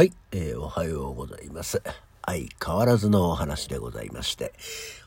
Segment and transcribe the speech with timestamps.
[0.00, 1.82] はい、えー、おはようございます。
[2.24, 4.54] 相変わらずのお話でございまして、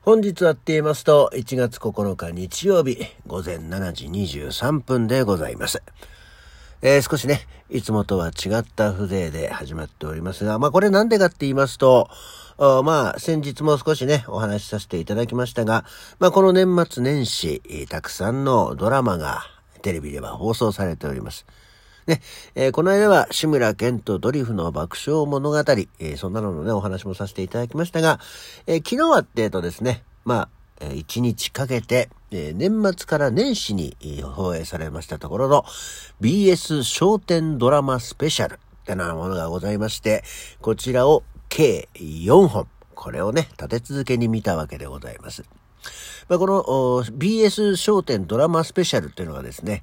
[0.00, 2.98] 本日はって言いますと、1月9日日曜日、
[3.28, 5.80] 午前7時23分でございます。
[6.82, 12.10] えー、少しね、いつもとは違った風情で始まっておりますが、まあこれなんでかって言いますと、
[12.58, 15.84] まあ先日も少しね、お話しさせていただきましたが、
[16.18, 19.44] まあこの年末年始、たくさんのドラマが
[19.82, 21.46] テレビでは放送されております。
[22.10, 22.20] ね、
[22.56, 28.18] えー、この間は志村けんとドリフの爆笑物語、えー、そんなののね、お話もさせていただきましたが、
[28.66, 30.48] えー、昨日はってえとですね、ま
[30.80, 35.64] あ、一日かけて、え年末から年始に、放映されましたところの
[36.20, 40.24] BS 商店ドラマスペシャルってなものがございまして、
[40.60, 45.44] こちらを計4本、これをね、立て続けに見たわけでございます。
[46.28, 46.62] まあ、この
[47.04, 49.82] BS 商店ドラマスペシャルっていうのがですね、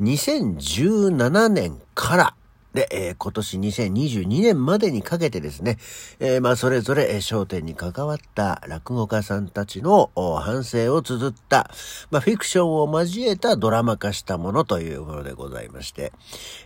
[0.00, 2.34] 2017年から。
[2.72, 5.78] で、えー、今年2022年までにかけてですね、
[6.20, 11.70] えー、まあ、それぞれ、えー、焦点に関わった落語家さんたちの反省を綴った、
[12.10, 16.12] まあ、フィクションを交えたドラマ化したものというものでございまして、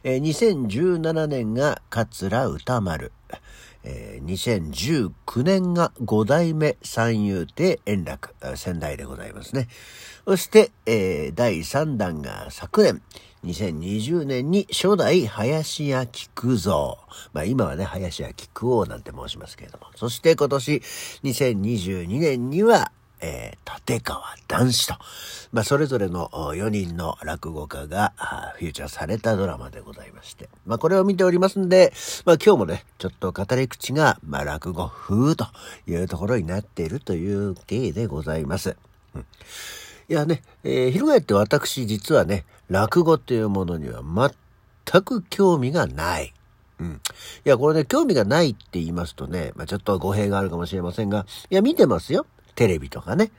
[0.02, 3.12] えー、2017年が桂歌丸、
[3.84, 9.68] えー、2019年が5代目三遊亭円楽、仙台でございますね。
[10.24, 13.02] そして、えー、第3弾が昨年、
[13.44, 16.96] 2020年に初代林家菊蔵。
[17.34, 19.86] まあ今はね、林家菊王なんて申しますけれども。
[19.96, 20.82] そして今年
[21.22, 22.90] 2022年には、
[23.24, 24.96] えー、立川談志と、
[25.50, 28.12] まあ、それぞれの4人の落語家が
[28.58, 31.94] フューチャーされたドラマでございまして、まあ、これを見ておりますんで、
[32.26, 35.46] まあ、今日もね、ちょっと語り口が、まあ、落語風と
[35.86, 38.76] いうところになっているという経緯でございます。
[39.14, 39.24] うん、い
[40.12, 46.34] やね、えー、翻って私実はね、落語っていうものには全く興味がない。
[46.78, 47.00] うん。
[47.46, 52.26] いや、これね、興味がないって言いますとね、まあ、ちょっと語弊があるかもしれませんが、いや、見てますよ。
[52.54, 53.30] テレビとかね。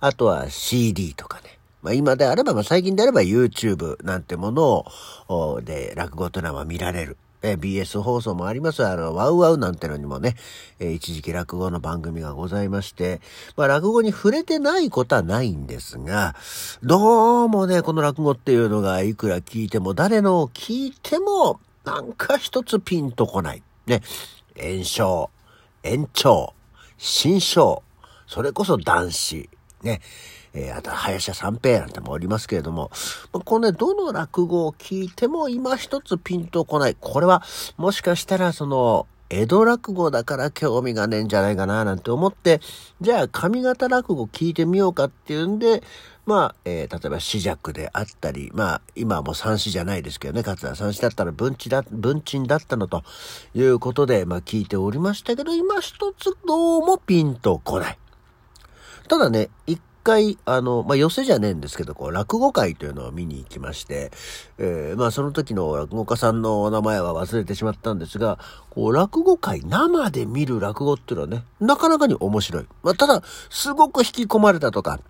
[0.00, 1.58] あとは CD とかね。
[1.82, 4.86] まあ今であれば、まあ最近であれば YouTube なんてもの
[5.28, 7.16] を、で、落語というのは見られる。
[7.44, 8.86] え BS 放送もあります。
[8.86, 10.34] あの、ワウワウなんてのにもね、
[10.80, 13.20] え一時期落語の番組がございまして、
[13.56, 16.34] まあ落語に触れてないことはないんですが、
[16.82, 23.62] どうもね、この落語っていうのがいくら聞いても、誰のを聞いても、なんか一つピンとこない。
[23.86, 24.00] ね、
[24.58, 25.30] 炎症、
[25.82, 26.54] 延長、
[26.96, 27.82] 新章、
[28.26, 29.48] それこそ男子、
[29.82, 30.00] ね、
[30.54, 32.90] えー、あと、林家三平なんてもおりますけれども、
[33.32, 36.96] このね、どの落語を聞いても今一つピンとこない。
[36.98, 37.42] これは、
[37.76, 42.60] もしかしたら、その、江戸落語だから興味がねえんじゃないかななんて思って、
[43.00, 45.82] じゃあ上方落語聞いてみようかっていうんで、
[46.26, 53.02] まあ、えー、例えば四尺であったり、まあ、今はもう三子じゃないですけどね、桂三子だったら文鎮だ、文鎮だったのと
[53.54, 57.98] いうことで、まあ聞いておりましたけど、今一つどうもピンとこない。
[59.08, 64.12] ただね、一回、あの、まあ、寄せじゃねえんですけど、こう、落語会というのを見に行きまして、
[64.58, 68.38] えー、まあ、その時の落語家さんのお名前は忘れてしまったんですが、
[68.70, 72.66] こう、落語会、生で見る落語っていうのはね、なかなかに面白い。
[72.82, 75.00] まあ、ただ、すごく引き込まれたとか、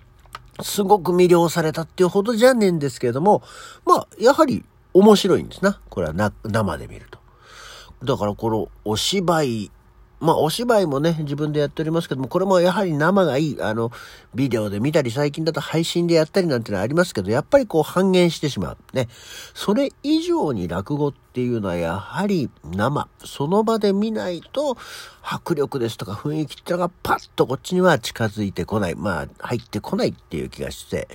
[0.63, 3.43] すごく魅了されたっていうほどじゃねえんですけれども、
[3.85, 5.81] まあ、やはり面白いんですな。
[5.91, 7.19] これはな、生で見ると。
[8.05, 9.71] だからこのお芝居
[10.25, 13.57] まあ、お芝居もね、自分でやっておりますけども、これもやはり生がいい。
[13.61, 13.93] あの、
[14.35, 18.79] ビデオで見たり、最近だと配信でやったりなんてのはありますけど、やっぱりこう半減してしまう。
[18.95, 19.09] ね。
[19.53, 23.07] それ以上に落語っていうのはやはり生。
[23.23, 24.79] その場で見ないと、
[25.23, 28.95] 迫力ですとか雰囲気ってのがパッとこっちには近づいてこない。
[28.95, 31.07] まあ、入ってこないっていう気がして、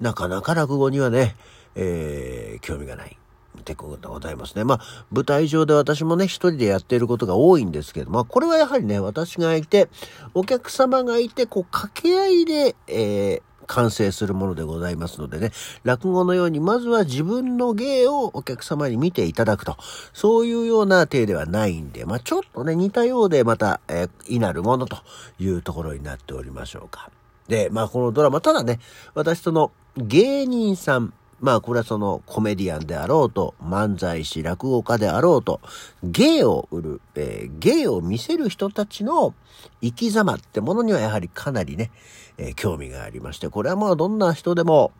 [0.00, 1.36] なかなか落語にはね、
[1.76, 3.19] えー、興味がない。
[3.58, 4.64] ってことでございますね。
[4.64, 9.88] まあ、舞台上で私もね、一人でやっていることが多いんですけど、まあ、これはやはりね、私がいて、
[10.34, 15.52] お客様がいて、こう、掛け合いで、えー、完成するものでございますのでね、
[15.84, 19.76] 落語のように、まずは自分の芸をお客様に見ていただくと、
[20.12, 24.96] そういうような体ではないんで、まあ、ちょっとね、似たようで、また、えー、いなるものと
[25.38, 27.10] いうところになっておりましょうか。
[27.46, 28.80] で、まあ、このドラマ、ただね、
[29.14, 35.60] 私との芸人さん、まあこれはそのコメディアンであろうと、漫才師、落語家であろうと、
[36.02, 39.34] 芸を売る、えー、芸を見せる人たちの
[39.80, 41.90] 生き様ってものにはやはりかなりね、
[42.36, 44.92] えー、興味がありまして、これはまあどんな人でも、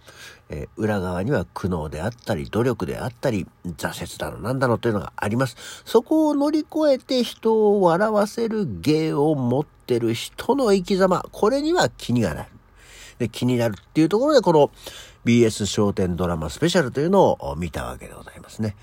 [0.49, 5.57] えー、裏側には苦悩であったり、努力であったり、挫折だのなんだのというのがあります。
[5.85, 12.60] そこを乗り越えて人を笑わせる芸を持ってる人の生き様、これには気にがなる。
[13.21, 14.71] で気になるっていうところで、この
[15.27, 18.75] BS 商店ドラマスペシャルというのを見たわけでございますね。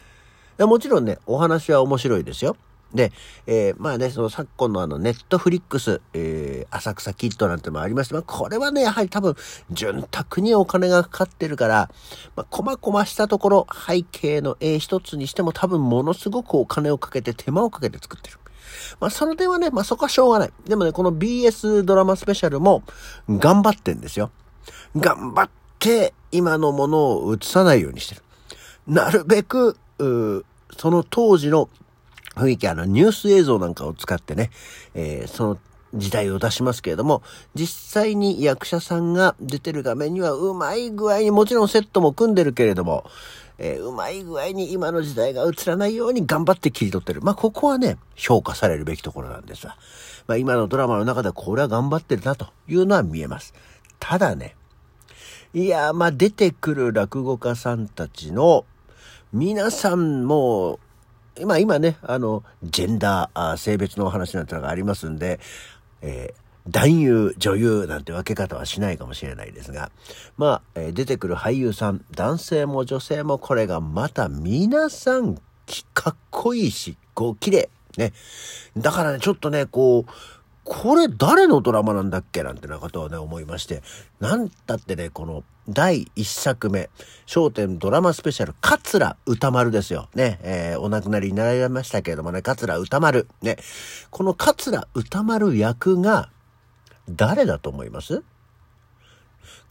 [0.58, 2.56] でもちろんね、お話は面白いですよ。
[2.94, 3.12] で、
[3.48, 9.36] えー、まあね、その昨今のあのネットフリックス、えー、浅草キッドなんてもありまして、まあこれはね、やはり多分、
[9.72, 11.90] 潤沢にお金がかかってるから、
[12.36, 18.38] まあ、こまこましたところ、背景の絵一つにしても多分ものすごくお金をかけて手間をかけて作ってる。
[19.00, 20.54] まあその点はね、まあそこはしょうがない。
[20.66, 22.84] でもね、この BS ドラマスペシャルも
[23.30, 24.32] 頑張ってんですよ。
[24.96, 25.50] 頑張っ
[25.80, 28.22] て今のものを映さないようにしてる。
[28.88, 31.70] なるべく、その当時の
[32.36, 34.52] 雰囲気、あの、ニュース映像なんかを使ってね、
[34.94, 35.58] えー、その
[35.94, 37.22] 時代を出しますけれども、
[37.56, 43.06] 実際に役者さんが出てる画面にはうまい具合に、もちろんセットも組んでるけれども、
[43.60, 47.22] えー、うまい具合に今の時代が映らないように頑張って切り取ってる。
[47.22, 49.78] まあ、ここはね、評価されるべきところなんですが、
[50.28, 53.54] まあ、今のドラマの中ではこれは頑張ってるなというのは見えます。
[54.00, 54.56] ただね、
[55.54, 58.66] いや、まあ、出てくる落語家さんたちの、
[59.34, 60.80] 皆さんも、
[61.40, 65.40] 今、今ね、あの、ジェンダー、性別のお話なんてのがありますんで、
[66.02, 69.90] えー男優、女優なんて分け方はしないかもしれないですが、
[70.36, 75.40] まあ、えー、出てくる俳優さん、男性も女性もこれがまた皆さん、
[75.94, 77.70] かっこいいし、こう、綺麗。
[77.96, 78.12] ね。
[78.76, 80.12] だからね、ちょっとね、こう、
[80.66, 82.44] これ誰のドラマなんだっけ？
[82.44, 83.82] なんてなことをね、思いまして。
[84.20, 86.90] なんだってね、この第一作目、
[87.26, 90.08] 焦点ドラマスペシャル、桂歌丸ですよ。
[90.16, 93.28] ね、えー、お亡くなりになられましたけれどもね、桂歌丸。
[93.42, 93.58] ね、
[94.10, 96.30] この桂歌丸役が
[97.10, 98.24] 誰だと思います？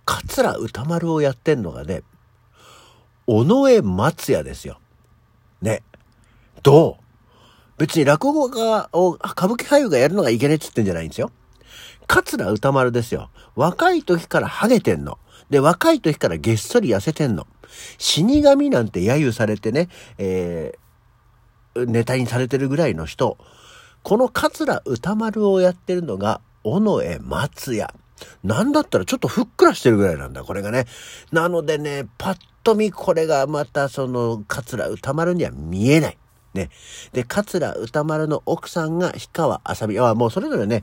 [0.05, 2.03] 桂歌丸をやってんのがね、
[3.27, 4.79] 尾上松也ですよ。
[5.63, 5.83] ね。
[6.63, 7.05] どう？
[7.79, 11.31] 別に落語家を、歌舞伎俳優がやるのがいけねえっつってんじゃないんですよ。
[12.07, 13.31] 桂歌丸ですよ。
[13.55, 15.19] 若い時からハゲてんの。
[15.51, 17.47] で、若い時からげっそり痩せてんの。
[17.99, 19.89] 死神なんて揶揄されてね、
[20.19, 23.39] えー、ネタにされてるぐらいの人。
[24.03, 27.93] この桂歌丸をやってるのが、尾上松也。
[28.43, 30.87] なんだったらちょっとふっくらしてるぐらいなんだ、これがね。
[31.33, 36.19] なのでね、パッと見これがまたその、桂歌丸には見えない。
[36.57, 36.71] ね。
[37.13, 39.99] で、桂歌丸の奥さんが氷川あさみ。
[39.99, 40.83] あ、もうそれぞれね、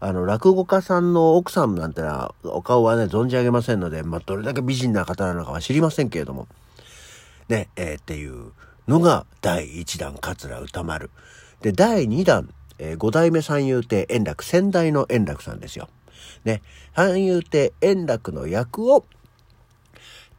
[0.00, 6.46] あの、落語家さんの奥さんなんてのは、お顔はね、存じ上げませんので、まあ、どれだけ美人な方なのかは知りませんけれども、
[7.48, 8.52] ね、えー、っていう
[8.86, 11.10] のが第1弾、桂歌丸。
[11.62, 15.88] で、第2弾、えー、五代目三遊亭円楽、先代の円楽さんですよ。
[16.44, 16.62] ね、
[16.94, 19.06] 三遊亭円楽の役を、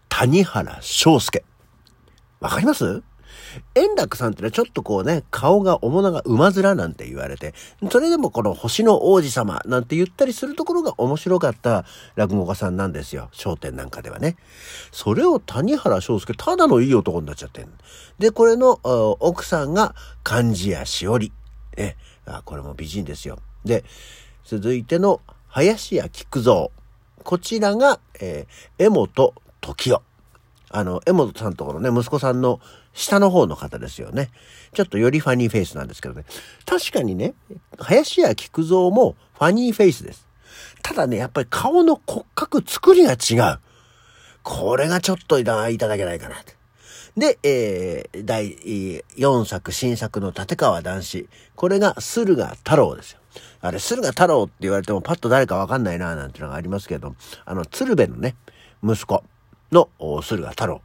[0.09, 1.43] 谷原章介。
[2.39, 3.01] わかります？
[3.75, 7.53] 円楽さんってのはちょっとこうね、顔が面長馬面なんて言われて、
[7.91, 11.85] それでもこの星の王子様なんて言ったりするところが面白かった
[12.15, 13.29] 落語家さんなんですよ。
[13.31, 14.37] 商店なんかではね。
[14.91, 17.69] それを谷原章介、ただのいい男になっちゃってん
[18.19, 18.79] で、これの
[19.19, 21.31] 奥さんが漢字やしおり。
[21.77, 21.97] ね。
[22.25, 23.39] あ、これも美人ですよ。
[23.63, 23.83] で、
[24.43, 26.69] 続いての林家菊蔵。
[27.23, 30.01] こちらが、えー、江本時代。
[30.75, 32.59] あの、江本さんところね、息子さんの
[32.93, 34.29] 下の方の方ですよね。
[34.73, 36.25] ちょっとよりファニーフェイスなんですけどね。
[36.65, 37.33] 確かにね、
[37.79, 40.27] 林家菊蔵もファニーフェイスです。
[40.83, 43.59] ただね、やっぱり顔の骨格作りが違う。
[44.43, 46.35] これがちょっといただけないかな。
[47.15, 48.57] で、えー、第
[49.15, 51.29] 4作、新作の立川男子。
[51.55, 53.19] これが駿河太郎ですよ。
[53.61, 57.15] あれ、駿河太郎って言われてもパッと誰かわかんないな、なんてのがありますけど、
[57.45, 58.35] あの、鶴瓶のね、
[58.83, 59.23] 息子。
[59.75, 60.81] の駿河太郎。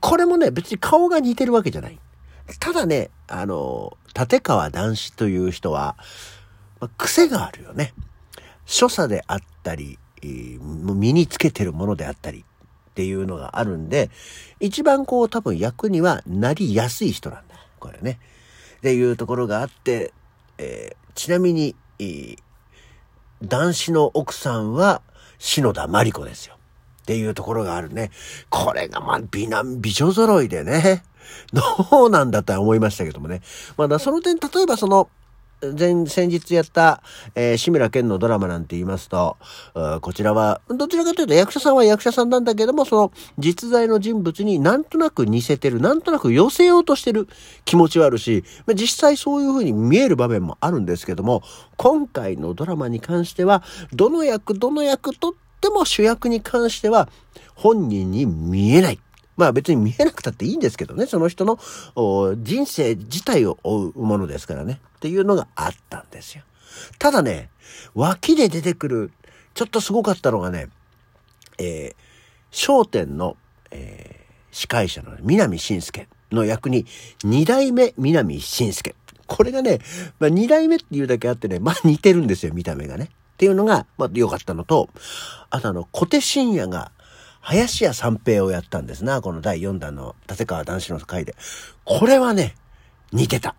[0.00, 1.98] これもね、別に顔が似てるわけじゃない。
[2.60, 5.96] ただね、あの、立川男子という人は、
[6.80, 7.94] まあ、癖があるよね。
[8.66, 12.44] 所作であったり、身につけてるものであったり
[12.90, 14.10] っていうのがあるんで、
[14.60, 17.54] 一番こう多分役にはなりやすい人なんだ。
[17.78, 18.18] これね。
[18.78, 20.12] っていうところがあって、
[20.58, 21.76] えー、ちなみに、
[23.42, 25.02] 男子の奥さんは
[25.38, 26.56] 篠田麻里子ですよ。
[27.02, 28.10] っていうところがあるね。
[28.48, 31.02] これがまあ美男美女揃いでね。
[31.52, 33.42] どうなんだとは思いましたけどもね。
[33.76, 35.08] まだその点、例えばその、
[35.78, 37.02] 前、先日やった、
[37.36, 39.36] えー、志村けんのドラマなんて言いますと、
[40.00, 47.28] こちらは、どちらかというと役者さんは役者さんなんだけども、その実在の人物になんとなく似せてる、なんとなく寄せようとしてる
[47.64, 48.42] 気持ちはあるし、
[48.74, 51.44] 実際そういう風に見える場面もあるんですけども、
[51.76, 57.08] 今回のドラマに関しては、どの役、どの役とってでも主役に関しては
[57.54, 59.00] 本人に見えない。
[59.36, 61.58] まあ別に見えなくたっていいんですけどね、その人の
[62.36, 64.80] 人生自体を追うものですからね。
[64.96, 66.44] っていうのがあったんですよ。
[66.98, 67.48] ただね、
[67.94, 69.10] 脇で出てくる、
[69.54, 70.68] ちょっとすごかったのがね、
[71.58, 71.94] えー、
[72.50, 73.36] 商店の、
[73.70, 76.86] えー、司会者の南信介の役に、
[77.24, 78.94] 二代目南信介。
[79.26, 79.78] これがね、
[80.18, 83.10] まあ、二代目っていうだけあってね、まあ似てるんですよ、見た目がね。
[83.42, 84.88] っていうのが、まあ良かったのと、
[85.50, 86.92] あとあの、小手伸也が、
[87.40, 91.34] 林家三平をやったんですな、この第4弾の立川男子の回で。
[91.84, 92.54] これはね、
[93.10, 93.56] 似てた。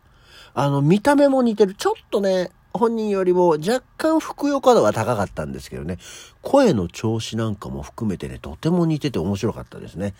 [0.54, 1.74] あの、見た目も似てる。
[1.74, 5.98] ちょっとね、本人よりも若干ふくよか度は高かったんですけどね、
[6.42, 10.14] 声の調子なんかも含めてね、とても似てて面白かったですね。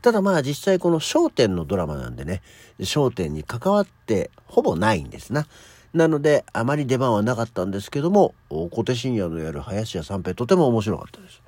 [0.00, 2.40] ただまあ実際この焦点のドラマなんでね、
[2.78, 5.46] 焦点に関わってほぼないんですな。
[5.92, 11.42] なので、あまり出番はなかったんですけども、小手深夜のやる林家三平とても面白かったです。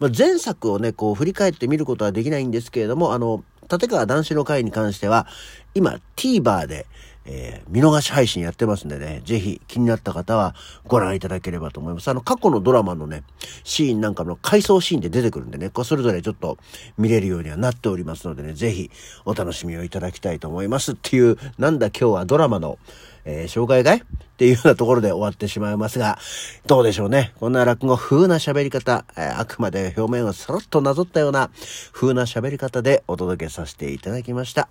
[0.00, 5.26] まあ、前作をね、こう振り返って見ることはできないんですけれども、あの、立川男子の会に関しては、
[5.74, 6.86] 今 TVer で、
[7.28, 10.54] えー、見逃し配信やってますんでね、ぜひ気になった方は
[10.86, 12.08] ご覧いただければと思います。
[12.08, 13.24] あの、過去のドラマのね、
[13.64, 16.56] シーンなんかの回想シーンで出てくるんでね、こうそれぞれちょっと
[16.96, 18.90] 見れるようにはなっておりますのでね、ぜひ
[19.24, 22.78] お楽しみをいただきたいと思いますっていう、なんだ今日はドラマの、
[23.26, 24.00] えー、紹介会っ
[24.38, 26.18] ていうようなところで終わってしまいますが、
[26.66, 27.32] どうでしょうね。
[27.38, 31.50] こんな落語風な喋り方、えー、あくまで表面をさらっとなぞったような
[31.92, 34.68] 風な喋り方でお届けさせていただきました。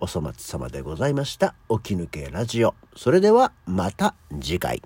[0.00, 1.54] お粗末様でございました。
[1.70, 2.74] 起き抜けラジオ。
[2.96, 4.82] それではまた次回。